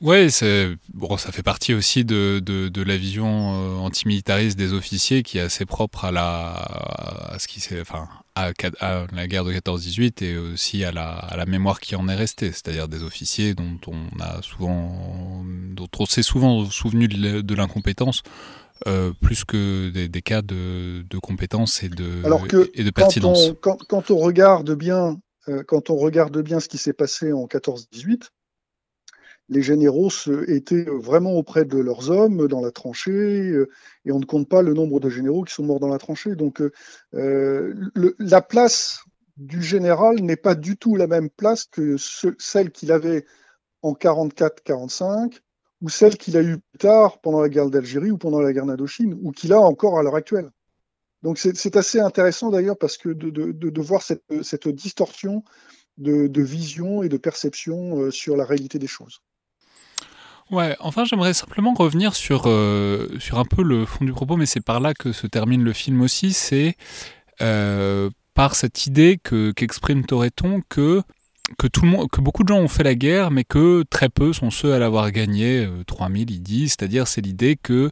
[0.00, 5.38] Bon, ça fait partie aussi de, de, de la vision euh, antimilitariste des officiers qui
[5.38, 6.52] est assez propre à la
[7.32, 11.36] à ce qui enfin à, à la guerre de 14-18 et aussi à la, à
[11.36, 16.06] la mémoire qui en est restée, c'est-à-dire des officiers dont on a souvent dont on
[16.06, 18.22] s'est souvent souvenu de, l'incompétence
[18.86, 22.90] euh, plus que des, des cas de, de compétence et de Alors que et de
[22.90, 23.48] quand pertinence.
[23.48, 27.32] on, quand, quand on regarde bien, euh, quand on regarde bien ce qui s'est passé
[27.32, 28.28] en 14-18,
[29.48, 30.10] les généraux
[30.48, 33.70] étaient vraiment auprès de leurs hommes dans la tranchée, euh,
[34.04, 36.34] et on ne compte pas le nombre de généraux qui sont morts dans la tranchée.
[36.34, 36.72] Donc euh,
[37.94, 39.00] le, la place
[39.36, 43.24] du général n'est pas du tout la même place que ce, celle qu'il avait
[43.82, 45.40] en 44-45
[45.82, 48.66] ou celle qu'il a eue plus tard pendant la guerre d'Algérie ou pendant la guerre
[48.66, 50.50] d'Indochine, ou qu'il a encore à l'heure actuelle.
[51.22, 55.42] Donc c'est assez intéressant d'ailleurs parce que de, voir cette, distorsion
[55.98, 59.22] de, vision et de perception euh, sur la réalité des choses.
[60.50, 64.46] Ouais, enfin j'aimerais simplement revenir sur, euh, sur un peu le fond du propos, mais
[64.46, 66.76] c'est par là que se termine le film aussi, c'est
[67.42, 71.02] euh, par cette idée que qu'exprime Toreton que
[71.58, 74.08] que tout le monde, que beaucoup de gens ont fait la guerre, mais que très
[74.08, 75.64] peu sont ceux à l'avoir gagné.
[75.64, 77.90] Euh, 3000, ils disent, c'est-à-dire c'est l'idée que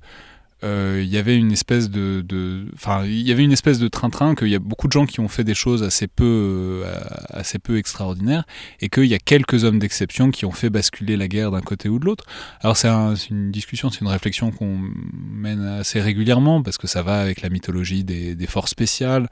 [0.62, 2.24] il euh, y avait une espèce de,
[2.74, 5.20] enfin, il y avait une espèce de train-train qu'il y a beaucoup de gens qui
[5.20, 6.94] ont fait des choses assez peu, euh,
[7.28, 8.44] assez peu extraordinaires,
[8.80, 11.90] et qu'il y a quelques hommes d'exception qui ont fait basculer la guerre d'un côté
[11.90, 12.24] ou de l'autre.
[12.60, 14.80] Alors c'est un, une discussion, c'est une réflexion qu'on
[15.12, 19.28] mène assez régulièrement parce que ça va avec la mythologie des, des forces spéciales,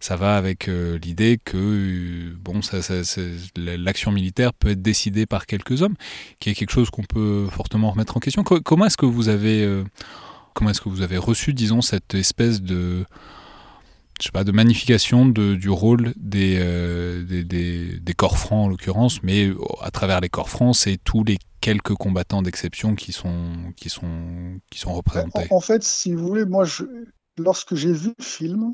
[0.00, 2.60] ça va avec euh, l'idée que bon,
[3.56, 5.94] l'action militaire peut être décidée par quelques hommes,
[6.40, 8.42] qui est quelque chose qu'on peut fortement remettre en question.
[8.42, 9.82] Comment est-ce que vous avez
[10.54, 13.04] comment est-ce que vous avez reçu, disons, cette espèce de,
[14.32, 19.50] pas, de magnification du rôle des, euh, des, corps francs en l'occurrence, mais
[19.82, 23.32] à travers les corps francs, c'est tous les quelques combattants d'exception qui sont,
[24.86, 25.46] représentés.
[25.50, 26.64] En, fait, si vous voulez, moi,
[27.36, 28.72] lorsque j'ai vu le film,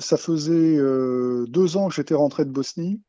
[0.00, 3.00] ça faisait euh, deux ans que j'étais rentré de Bosnie,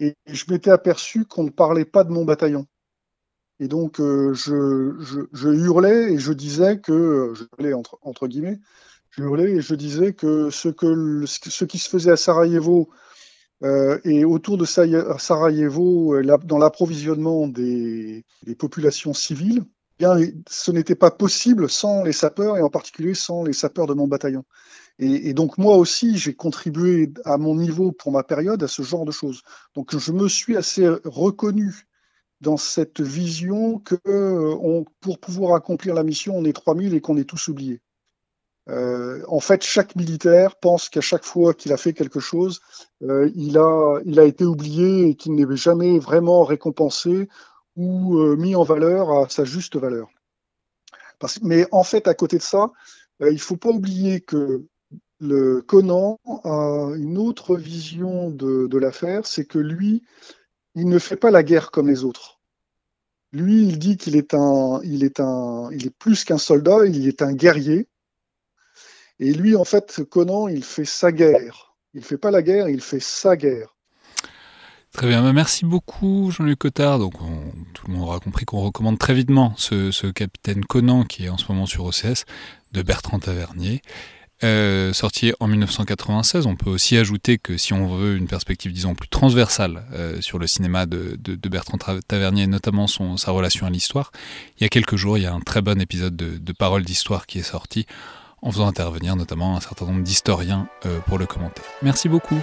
[0.00, 2.66] et je m'étais aperçu qu'on ne parlait pas de mon bataillon.
[3.58, 8.26] Et donc, euh, je, je, je, hurlais et je disais que, je hurlais entre, entre,
[8.28, 8.58] guillemets,
[9.10, 12.90] je hurlais et je disais que ce, que ce qui se faisait à Sarajevo
[13.62, 19.64] euh, et autour de Sarajevo, la, dans l'approvisionnement des, des, populations civiles,
[19.98, 20.16] eh bien,
[20.48, 24.06] ce n'était pas possible sans les sapeurs et en particulier sans les sapeurs de mon
[24.06, 24.44] bataillon.
[24.98, 29.04] Et, donc moi aussi, j'ai contribué à mon niveau pour ma période à ce genre
[29.04, 29.42] de choses.
[29.74, 31.85] Donc je me suis assez reconnu
[32.40, 33.96] dans cette vision que
[35.00, 37.80] pour pouvoir accomplir la mission, on est 3000 et qu'on est tous oubliés.
[38.68, 42.60] Euh, en fait, chaque militaire pense qu'à chaque fois qu'il a fait quelque chose,
[43.02, 47.28] euh, il, a, été oublié et qu'il n'est jamais vraiment récompensé
[47.76, 50.08] ou euh, mis en valeur à sa juste valeur.
[51.42, 52.72] Mais en fait, à côté de ça,
[53.20, 54.64] il ne faut pas oublier que
[55.18, 60.02] le Conan a une autre vision de l'affaire, c'est que lui,
[60.76, 62.40] il ne fait pas la guerre comme les autres.
[63.32, 67.08] Lui, il dit qu'il est un, il est un, il est plus qu'un soldat, il
[67.08, 67.88] est un guerrier
[69.18, 71.74] et lui, en fait, Conan, il fait sa guerre.
[71.94, 73.74] Il fait pas la guerre, il fait sa guerre.
[74.92, 76.98] Très bien, merci beaucoup Jean-Luc Cotard.
[76.98, 77.14] Donc
[77.74, 81.36] tout le monde aura compris qu'on recommande très vitement ce, capitaine Conan qui est en
[81.36, 82.24] ce moment sur OCS
[82.72, 83.82] de Bertrand Tavernier.
[84.44, 88.94] Euh, sorti en 1996, on peut aussi ajouter que si on veut une perspective, disons,
[88.94, 91.16] plus transversale euh, sur le cinéma de,
[91.48, 94.12] Bertrand Tavernier, notamment son, sa relation à l'histoire,
[94.58, 97.26] il y a quelques jours, il y a un très bon épisode de, Paroles d'Histoire
[97.26, 97.86] qui est sorti
[98.40, 101.62] en faisant intervenir notamment un certain nombre d'historiens euh, pour le commenter.
[101.82, 102.38] Merci beaucoup.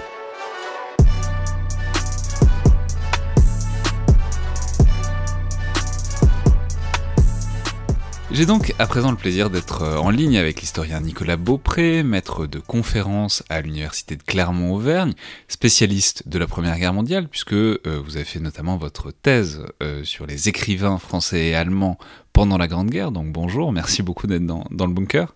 [8.34, 12.48] J'ai donc à présent le plaisir d'être euh, en ligne avec l'historien Nicolas Beaupré, maître
[12.48, 15.14] de conférences à l'université de Clermont-Auvergne,
[15.48, 19.64] spécialiste de la Première Guerre mondiale, puisque euh, vous avez fait notamment votre thèse
[20.02, 22.00] sur les écrivains français et allemands
[22.34, 23.12] pendant la Grande Guerre.
[23.12, 25.36] Donc bonjour, merci beaucoup d'être dans le bunker.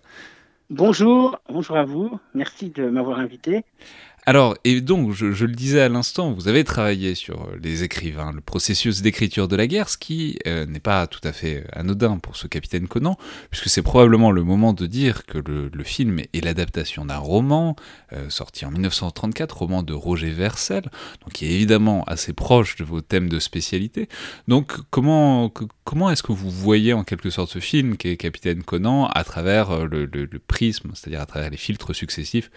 [0.70, 2.18] Bonjour, bonjour à vous.
[2.34, 3.64] Merci de m'avoir invité.
[4.28, 8.30] Alors, et donc, je, le disais à l'instant, vous avez travaillé sur euh, les écrivains,
[8.30, 12.18] le processus d'écriture de la guerre, ce qui euh, n'est pas tout à fait anodin
[12.18, 13.16] pour ce capitaine Conan,
[13.50, 17.74] puisque c'est probablement le moment de dire que le, film est l'adaptation d'un roman
[18.12, 20.82] euh, sorti en 1934, roman de Roger Versel,
[21.22, 24.10] donc qui est évidemment assez proche de vos thèmes de spécialité.
[24.46, 25.50] Donc, comment,
[25.84, 29.24] comment est-ce que vous voyez en quelque sorte ce film qui est Capitaine Conan à
[29.24, 32.50] travers le prisme, c'est-à-dire à travers les filtres successifs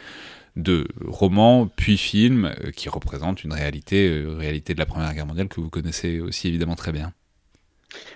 [0.55, 5.25] de romans puis films euh, qui représentent une réalité, euh, réalité de la Première Guerre
[5.25, 7.13] mondiale que vous connaissez aussi évidemment très bien.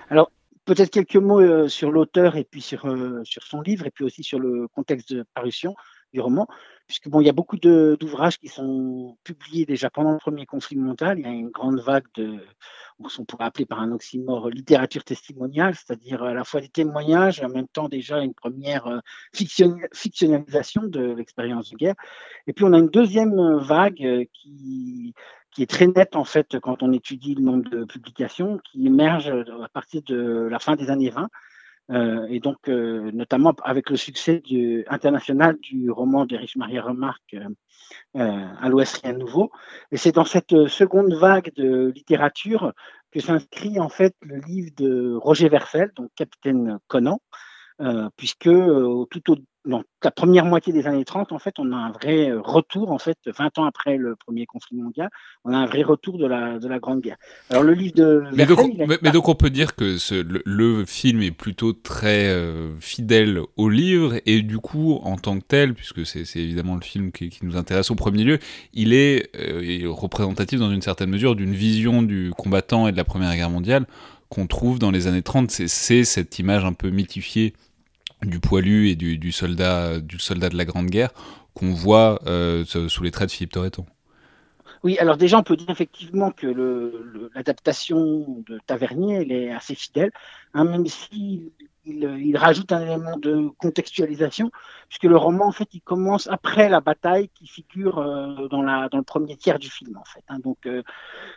[0.10, 0.32] Alors,
[0.66, 2.82] peut-être quelques mots euh, sur l'auteur et puis sur,
[3.24, 5.76] sur son livre et puis aussi sur le contexte de parution
[6.14, 6.48] du roman,
[6.88, 10.78] puisque bon, il y a beaucoup d'ouvrages qui sont publiés déjà pendant le premier conflit
[10.78, 11.20] mondial.
[11.20, 12.40] Il y a une grande vague de,
[13.00, 17.46] on pourrait appeler par un oxymore littérature testimoniale, c'est-à-dire à la fois des témoignages et
[17.46, 19.00] en même temps déjà une première euh,
[19.34, 21.96] fictionnalisation de l'expérience de guerre.
[22.48, 25.14] Et puis on a une deuxième vague euh, qui,
[25.52, 29.30] qui est très nette en fait quand on étudie le nombre de publications, qui émerge
[29.30, 31.30] à partir de la fin des années 20
[31.92, 37.36] euh, et donc, euh, notamment avec le succès du, international du roman d'Erich Maria Remarque,
[38.16, 39.52] euh, À l'Ouest, rien de nouveau.
[39.92, 42.74] Et c'est dans cette seconde vague de littérature
[43.12, 47.22] que s'inscrit en fait le livre de Roger Versel, donc Capitaine Conan,
[48.18, 49.36] puisque tout au
[49.66, 53.00] dans la première moitié des années 30, en fait, on a un vrai retour, en
[53.00, 55.10] fait, 20 ans après le premier conflit mondial,
[55.44, 57.18] on a un vrai retour de la, de la Grande Guerre.
[57.50, 58.24] Alors le livre de...
[58.34, 58.60] Mais, donc,
[59.02, 63.70] mais, donc, on peut dire que ce, le, film est plutôt très euh, fidèle au
[63.70, 67.58] livre, et du coup, en tant que tel, puisque c'est évidemment le film qui, nous
[67.58, 68.40] intéresse au premier lieu,
[68.74, 73.04] il est euh, représentatif dans une certaine mesure d'une vision du combattant et de la
[73.04, 73.86] Première Guerre mondiale
[74.30, 75.52] qu'on trouve dans les années 30.
[75.52, 77.54] C'est cette image un peu mythifiée
[78.26, 81.12] du poilu et du, soldat, du soldat de la Grande Guerre
[81.54, 83.86] qu'on voit euh, sous les traits de Philippe Torreton.
[84.84, 86.46] Oui, alors déjà, on peut dire effectivement que
[87.34, 90.12] l'adaptation de Tavernier, elle est assez fidèle,
[90.54, 91.50] hein, même s'il
[91.86, 94.52] il, rajoute un élément de contextualisation,
[94.88, 99.02] puisque le roman, en fait, il commence après la bataille qui figure euh, dans, le
[99.02, 100.24] premier tiers du film, en fait.
[100.28, 100.40] Hein.
[100.40, 100.84] donc, euh,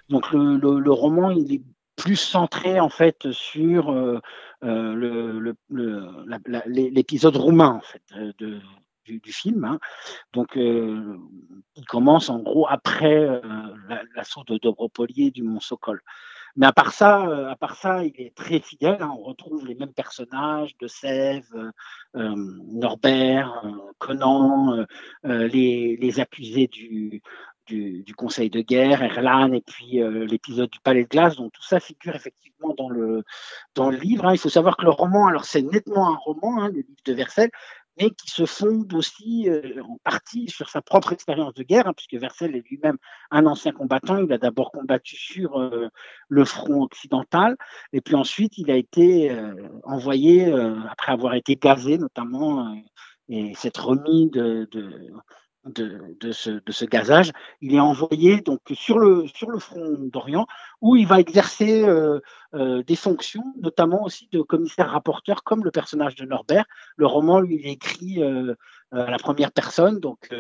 [0.09, 1.62] donc le, roman, il est
[1.98, 4.20] plus centré en fait sur euh,
[4.64, 5.54] euh,
[6.66, 8.02] l'épisode roumain en fait
[8.38, 8.61] de,
[9.04, 9.64] du, film.
[9.64, 9.78] Hein.
[10.32, 11.16] Donc, euh,
[11.76, 13.40] il commence en gros après
[14.14, 16.00] l'assaut de Dobropolier du Mont Sokol.
[16.56, 18.98] Mais à part ça, à part ça, il est très fidèle.
[19.00, 19.12] Hein.
[19.16, 21.72] On retrouve les mêmes personnages de Sèvres,
[22.14, 23.62] Norbert,
[23.98, 24.84] Conan,
[25.24, 27.22] les, accusés du,
[27.68, 31.37] du, Conseil de guerre, Erlan, et puis euh, l'épisode du Palais de glace.
[31.37, 33.24] Donc tout ça figure effectivement dans le,
[33.74, 34.26] dans le livre.
[34.26, 34.33] Hein.
[34.33, 37.12] Il faut savoir que le roman, alors c'est nettement un roman, hein, le livre de
[37.12, 37.50] Versailles,
[38.00, 41.92] mais qui se fonde aussi euh, en partie sur sa propre expérience de guerre, hein,
[41.94, 42.96] puisque Versailles est lui-même
[43.31, 44.18] un ancien combattant.
[44.18, 45.88] Il a d'abord combattu sur euh,
[46.28, 47.57] le front occidental,
[47.92, 49.37] et puis ensuite il a été
[49.85, 50.52] envoyé,
[50.90, 52.74] après avoir été gazé notamment
[53.28, 55.12] et cette remise de, de,
[55.64, 60.47] ce, gazage, il est envoyé donc sur le, sur le front d'Orient
[60.81, 62.21] où il va exercer euh,
[62.55, 66.64] euh, des fonctions, notamment aussi de commissaire-rapporteur, comme le personnage de Norbert.
[66.97, 68.55] Le roman, lui, est écrit euh,
[68.92, 70.31] à la première personne, donc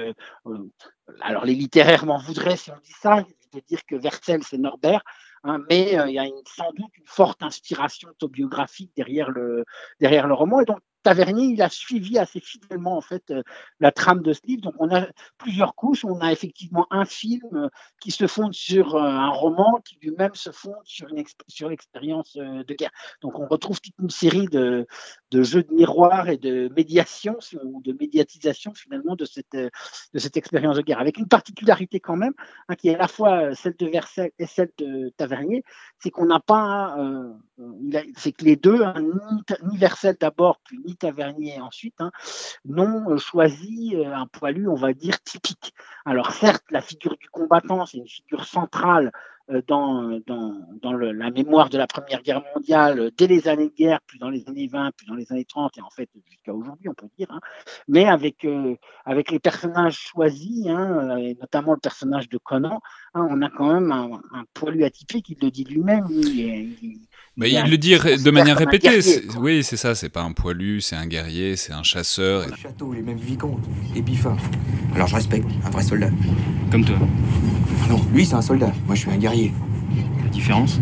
[1.20, 5.02] alors les littéraires m'en voudraient si on dit ça, de dire que Vercel c'est Norbert,
[5.44, 6.24] hein, mais il y a
[6.56, 9.64] sans doute une forte inspiration autobiographique derrière le,
[10.00, 10.60] derrière le roman.
[10.60, 13.42] Et donc Tavernier, il a suivi assez fidèlement en fait euh,
[13.80, 14.60] la trame de ce livre.
[14.60, 15.06] Donc on a
[15.38, 16.04] plusieurs couches.
[16.04, 20.34] On a effectivement un film euh, qui se fonde sur euh, un roman qui lui-même
[20.34, 22.90] se fonde sur, une sur l'expérience de guerre.
[23.22, 24.86] Donc on retrouve toute une série de,
[25.30, 30.36] de jeux de miroir et de médiation ou de médiatisation finalement de cette, de cette
[30.36, 31.00] expérience de guerre.
[31.00, 32.34] Avec une particularité quand même,
[32.68, 35.64] hein, qui est à la fois celle de Versailles et celle de Tavernier,
[36.00, 36.98] c'est qu'on n'a pas,
[38.16, 39.78] c'est que les deux, hein, ni, ni
[40.20, 42.10] d'abord, puis Tavernier ensuite, hein,
[42.64, 45.74] n'ont choisi euh, un poilu, on va dire, typique.
[46.04, 49.12] Alors certes, la figure du combattant, c'est une figure centrale
[49.50, 54.00] euh, dans, dans, la mémoire de la Première Guerre mondiale dès les années de guerre,
[54.06, 56.88] puis dans les années 20, puis dans les années 30, et en fait jusqu'à aujourd'hui,
[56.88, 57.28] on peut dire.
[57.30, 57.40] Hein.
[57.88, 58.46] Mais avec,
[59.04, 62.80] avec les personnages choisis, hein, et notamment le personnage de Conan,
[63.14, 64.20] on a quand même un,
[64.54, 66.06] poilu atypique, il le dit lui-même.
[66.10, 66.98] Il,
[67.38, 68.98] mais il, le dit de manière répétée.
[69.38, 69.94] oui, c'est ça.
[69.94, 72.46] C'est pas un poilu, c'est un guerrier, c'est un chasseur.
[72.48, 74.36] Les châteaux, les mêmes vicomtes, les biffins.
[74.94, 76.10] Alors je respecte, un vrai soldat.
[76.70, 76.96] Comme toi.
[77.88, 78.72] Non, lui c'est un soldat.
[78.86, 79.52] Moi je suis un guerrier.
[80.24, 80.80] La différence?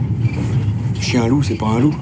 [0.99, 1.95] Je suis un loup, c'est pas un loup.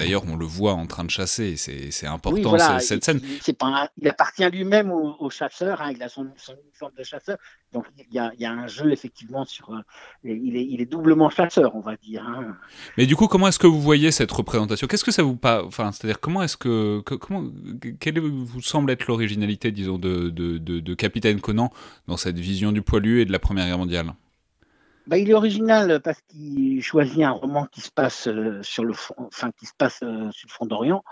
[0.00, 1.56] D'ailleurs, on le voit en train de chasser.
[1.56, 3.20] C'est important cette scène.
[3.46, 5.80] Il, pas il appartient lui-même au, chasseur.
[5.80, 7.36] Hein, il a son, uniforme de chasseur.
[7.72, 9.70] Donc il y, a, il y, a, un jeu effectivement sur.
[9.70, 9.82] Euh,
[10.24, 12.24] il, est, il, est, doublement chasseur, on va dire.
[12.26, 12.56] Hein.
[12.96, 14.88] Mais du coup, comment est-ce que vous voyez cette représentation?
[14.88, 17.44] Qu'est-ce que ça vous pas Enfin, c'est-à-dire comment est-ce que, comment
[18.00, 21.70] quelle vous semble être l'originalité, disons, de, de, de, de Capitaine Conan
[22.08, 24.14] dans cette vision du poilu et de la Première Guerre mondiale?
[25.10, 28.92] Bah, il est original parce qu'il choisit un roman qui se passe euh, sur le
[28.92, 31.02] fond, euh, sur le front d'Orient.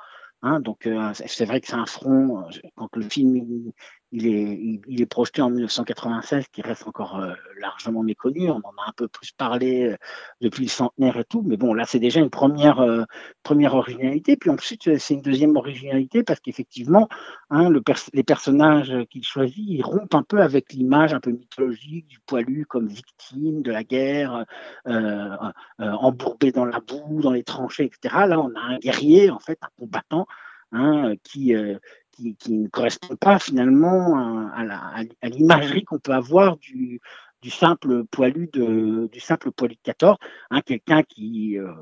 [0.42, 2.48] Hein, donc euh, c'est vrai que c'est un front.
[2.76, 3.72] Quand le film
[4.10, 8.50] il est, projeté en 1996, qui reste encore euh, largement méconnu.
[8.50, 9.96] On en a un peu plus parlé euh,
[10.40, 13.04] depuis le centenaire et tout, mais bon, là, c'est déjà une première, euh,
[13.50, 14.36] originalité.
[14.36, 17.08] Puis ensuite, c'est une deuxième originalité parce qu'effectivement,
[17.50, 22.06] hein, le les personnages qu'il choisit, ils rompent un peu avec l'image un peu mythologique
[22.06, 24.44] du poilu comme victime de la guerre,
[25.78, 28.26] embourbé dans la boue, dans les tranchées, etc.
[28.26, 30.26] Là, on a un guerrier, en fait, un combattant.
[30.70, 31.54] Hein, qui,
[32.38, 34.16] qui, ne correspond pas finalement
[34.52, 37.00] à, l'imagerie qu'on peut avoir du,
[37.48, 40.16] simple poilu de du simple poilu de 14,
[40.50, 41.72] hein, quelqu'un qui euh,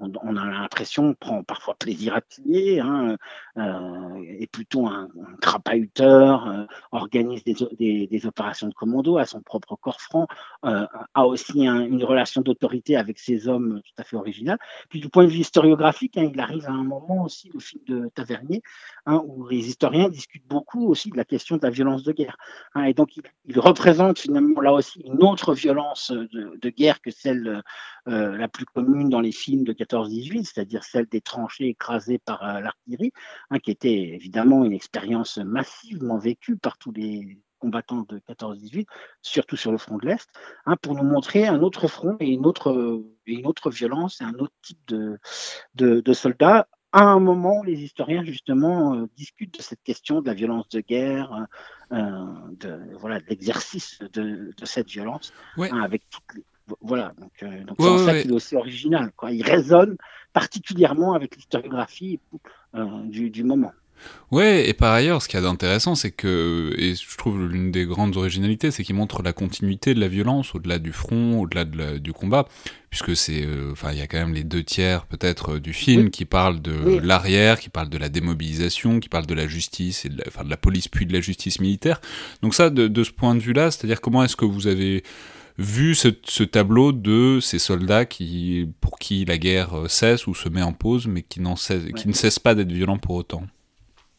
[0.00, 3.16] on, a l'impression, prend parfois plaisir à tuer, hein,
[3.56, 9.76] euh, est plutôt un, un crapahuteur, euh, organise des, opérations de commando à son propre
[9.76, 10.26] corps franc,
[10.64, 14.58] euh, a aussi une relation d'autorité avec ses hommes tout à fait originale.
[14.88, 17.82] Puis du point de vue historiographique, hein, il arrive à un moment aussi, le film
[17.86, 18.62] de Tavernier,
[19.06, 22.36] hein, où les historiens discutent beaucoup aussi de la question de la violence de guerre.
[22.74, 27.00] Hein, et donc il, il, représente finalement là aussi une autre violence de, de guerre
[27.00, 27.62] que celle
[28.06, 32.42] euh, la plus commune dans les films de 14-18, c'est-à-dire celle des tranchées écrasées par
[32.42, 33.12] euh, l'artillerie,
[33.50, 38.86] hein, qui était évidemment une expérience massivement vécue par tous les combattants de 14-18,
[39.22, 40.28] surtout sur le front de l'Est,
[40.66, 44.34] hein, pour nous montrer un autre front et une autre, une autre violence et un
[44.34, 45.18] autre type de,
[45.74, 46.68] de, soldats.
[46.92, 50.68] À un moment où les historiens justement euh, discutent de cette question de la violence
[50.68, 51.46] de guerre,
[51.90, 56.44] de voilà l'exercice de, de, cette violence, hein, avec toutes les,
[56.80, 59.10] voilà, donc euh, c'est en ça qu'il est aussi original.
[59.16, 59.32] Quoi.
[59.32, 59.96] Il résonne
[60.32, 62.20] particulièrement avec l'historiographie
[62.74, 63.72] euh, du, du, moment.
[64.30, 67.70] Ouais, et par ailleurs, ce qu'il y a d'intéressant, c'est que, et je trouve l'une
[67.70, 71.64] des grandes originalités, c'est qu'il montre la continuité de la violence au-delà du front, au-delà
[71.64, 72.46] de du combat,
[72.90, 76.10] puisque c'est, euh, enfin, il y a quand même les deux tiers peut-être du film
[76.10, 80.08] qui parlent de l'arrière, qui parlent de la démobilisation, qui parlent de la justice et
[80.08, 82.00] de la, enfin, de la police puis de la justice militaire.
[82.42, 85.04] Donc ça, de, de ce point de vue-là, c'est-à-dire comment est-ce que vous avez
[85.58, 90.48] vu ce, tableau de ces soldats qui, pour qui la guerre euh, cesse ou se
[90.48, 93.42] met en pause, mais qui, cesse, qui ne cessent pas d'être violents pour autant.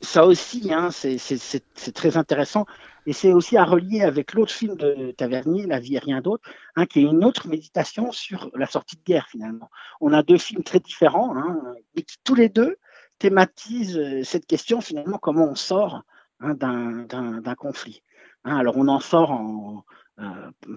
[0.02, 2.66] Ça aussi, hein, c'est très intéressant.
[3.08, 6.44] Et c'est aussi à relier avec l'autre film de Tavernier, La vie et rien d'autre,
[6.76, 9.70] hein, qui est une autre méditation sur la sortie de guerre finalement.
[10.02, 11.62] On a deux films très différents, hein,
[11.96, 12.78] mais qui tous les deux
[13.20, 16.02] thématisent euh, cette question finalement, comment on sort
[16.40, 18.02] hein, d'un conflit.
[18.44, 19.86] Alors on en sort en,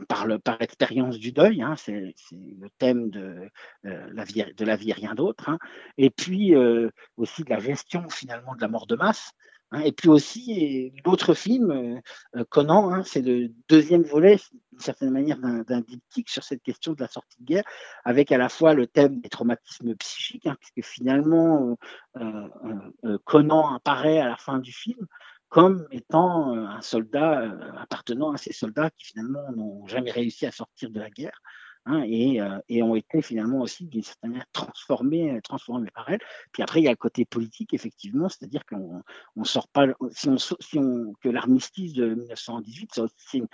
[0.09, 3.49] par, le, l'expérience du deuil, hein, c'est, le thème de,
[3.85, 5.59] la vie, de la vie et rien d'autre, hein.
[5.97, 6.55] et puis
[7.17, 9.33] aussi de la gestion finalement de la mort de masse,
[9.71, 12.01] Hein, et puis aussi, l'autre film, euh,
[12.37, 14.39] euh, Conan, c'est le deuxième volet,
[14.73, 17.65] d'une certaine manière, d'un diptyque sur cette question de la sortie de guerre,
[18.05, 21.77] avec à la fois le thème des traumatismes psychiques, puisque finalement,
[22.17, 25.07] euh, Conan apparaît à la fin du film
[25.49, 30.91] comme étant un soldat appartenant à ces soldats qui finalement n'ont jamais réussi à sortir
[30.91, 31.41] de la guerre.
[31.91, 36.21] Hein, euh, et, ont été finalement aussi d'une certaine manière transformés, euh, transformés par elle.
[36.53, 38.61] Puis après, il y a le côté politique, effectivement, c'est-à-dire
[39.37, 43.47] on sort pas, si on que l'armistice de 1918, c'est une,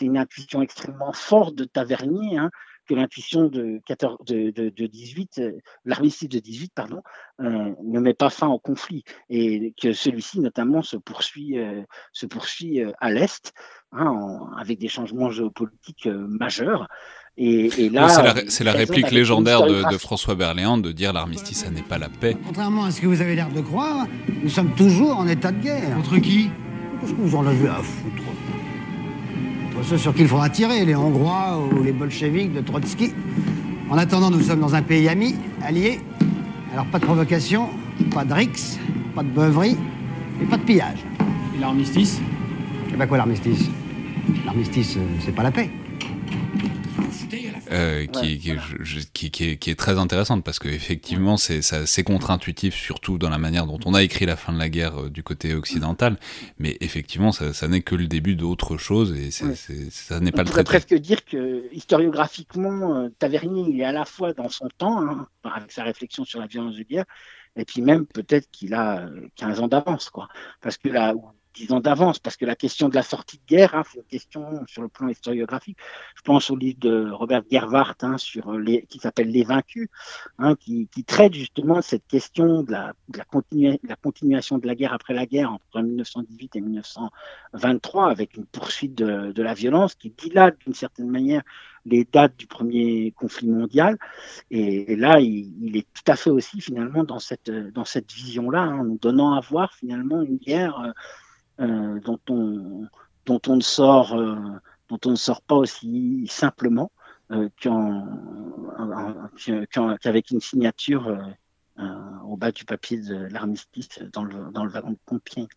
[0.00, 2.50] une, intuition extrêmement forte de Tavernier, hein,
[2.92, 3.80] que l'intuition de,
[4.26, 5.52] de, de, de 18, euh,
[5.84, 7.02] l'armistice de 18, pardon,
[7.38, 11.56] ne met pas fin au conflit et que celui-ci notamment se poursuit,
[12.12, 13.52] se poursuit à l'est,
[13.92, 16.86] hein, avec des changements géopolitiques majeurs.
[17.36, 18.08] Et, là,
[18.48, 22.36] c'est la, réplique légendaire de, François Berléand de dire l'armistice, ça n'est pas la paix.
[22.46, 24.06] Contrairement à ce que vous avez l'air de croire,
[24.42, 25.96] nous sommes toujours en état de guerre.
[25.96, 26.50] Contre qui?
[27.00, 28.22] Qu'est-ce que vous en avez à foutre?
[29.84, 33.12] Ceux sur qui il faudra tirer, les Hongrois ou les bolcheviks de Trotsky.
[33.90, 36.00] En attendant, nous sommes dans un pays ami, allié.
[36.72, 37.68] Alors pas de provocation,
[38.14, 38.78] pas de rix,
[39.14, 39.76] pas de beuverie
[40.40, 40.98] et pas de pillage.
[41.56, 42.20] Et l'armistice?
[42.92, 43.68] Eh ben quoi l'armistice?
[44.46, 45.70] L'armistice, euh, c'est pas la paix.
[47.72, 53.30] Euh, qui, qui, qui, est, qui, est, très intéressante parce qu'effectivement c'est contre-intuitif surtout dans
[53.30, 56.18] la manière dont on a écrit la fin de la guerre euh, du côté occidental.
[56.58, 60.44] Mais effectivement ça, ça n'est que le début d'autre chose et ça n'est pas on
[60.44, 64.68] le pourrait presque dire que historiographiquement euh, Tavernier il est à la fois dans son
[64.76, 67.06] temps hein, avec sa réflexion sur la violence de guerre
[67.56, 70.28] et puis même peut-être qu'il a 15 ans d'avance quoi.
[70.60, 71.14] Parce que là
[71.54, 74.04] dix ans d'avance, parce que la question de la sortie de guerre, hein, c'est une
[74.04, 75.78] question sur le plan historiographique.
[76.16, 79.88] Je pense au livre de Robert Gerwart hein, sur les, qui s'appelle Les Vaincus,
[80.38, 82.94] hein, qui, traite justement cette question de la,
[84.02, 89.42] continuation de la guerre après la guerre entre 1918 et 1923, avec une poursuite de,
[89.42, 91.42] la violence qui dilate d'une certaine manière
[91.84, 93.98] les dates du premier conflit mondial.
[94.50, 97.50] Et, là, il, est tout à fait aussi finalement dans cette,
[98.12, 100.92] vision-là, hein, nous donnant à voir finalement une guerre euh,
[101.60, 102.86] euh, dont, on,
[103.26, 104.36] dont, on ne sort, euh,
[104.88, 106.90] dont on ne sort pas aussi simplement
[107.30, 107.48] euh,
[110.00, 111.18] qu'avec une signature
[112.24, 115.48] au bas du papier de l'armistice dans le, dans le wagon de Compiègne.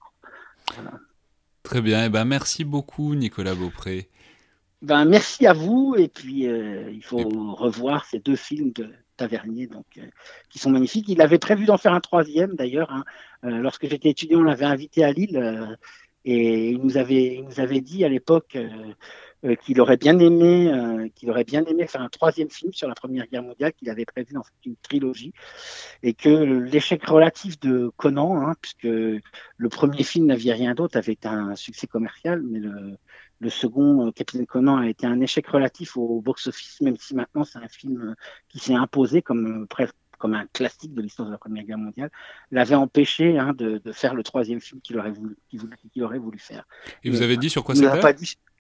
[1.64, 4.10] Très bien, eh ben merci beaucoup Nicolas Beaupré.
[4.86, 9.86] Ben, merci à vous, et puis il faut revoir ces deux films de Tavernier, donc,
[10.50, 11.10] qui sont magnifiques.
[11.10, 12.92] Il avait prévu d'en faire un troisième d'ailleurs.
[12.92, 13.04] Hein.
[13.44, 15.78] lorsque j'étais étudiant, on l'avait invité à Lille
[16.26, 18.68] et il nous avait, il nous avait dit à l'époque euh,
[19.46, 22.88] euh, qu'il aurait bien aimé, euh, qu'il aurait bien aimé faire un troisième film sur
[22.88, 25.34] la Première Guerre mondiale, qu'il avait prévu en fait une trilogie,
[26.02, 31.18] et que l'échec relatif de Conan, hein, puisque le premier film n'avait rien d'autre, avait
[31.26, 32.98] un succès commercial, mais le,
[33.40, 37.60] le second, Capitaine Conan, a été un échec relatif au box-office, même si maintenant c'est
[37.60, 38.16] un film
[38.48, 42.10] qui s'est imposé comme presque comme un classique de l'histoire de la Première Guerre mondiale,
[42.52, 46.40] l'avait empêché hein, de, de, faire le troisième film qu'il aurait, voulu, qu'il aurait voulu
[46.40, 46.66] faire.
[47.04, 47.88] Et vous avez dit sur quoi c'était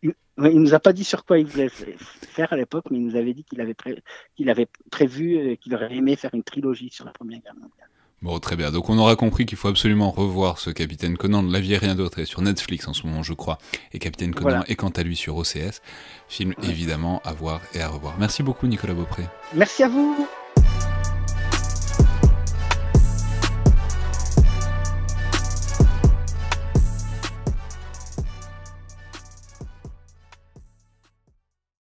[0.03, 3.05] il, il nous a pas dit sur quoi il voulait faire à l'époque, mais il
[3.05, 4.03] nous avait dit qu'il avait, pré,
[4.35, 7.89] qu'il avait prévu, euh, qu'il aurait aimé faire une trilogie sur la Première Guerre mondiale.
[8.25, 8.71] Bon, très bien.
[8.71, 11.93] Donc on aura compris qu'il faut absolument revoir ce Capitaine Conan La vie et rien
[11.93, 13.59] d'autre est sur Netflix en ce moment, je crois.
[13.93, 15.83] Et Capitaine Conan est quant à lui sur OCS.
[16.27, 18.15] Film évidemment à voir et à revoir.
[18.17, 19.25] Merci beaucoup Nicolas Beaupré.
[19.53, 20.27] Merci à vous.